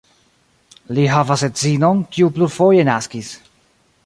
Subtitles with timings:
[0.99, 3.35] Li havas edzinon, kiu plurfoje naskis.